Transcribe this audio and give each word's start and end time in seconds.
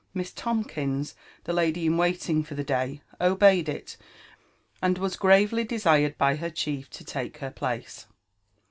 Miss 0.15 0.31
Tomkins, 0.33 1.13
the 1.43 1.53
lady 1.53 1.85
in 1.85 1.95
waiting 1.95 2.41
for 2.41 2.55
the 2.55 2.63
day, 2.63 3.03
obeyed 3.21 3.69
it, 3.69 3.97
and 4.81 4.97
was 4.97 5.15
gravoly 5.15 5.63
desired 5.63 6.17
by 6.17 6.37
her 6.37 6.49
chief 6.49 6.89
to 6.89 7.03
take 7.03 7.37
her 7.37 7.51
place. 7.51 8.07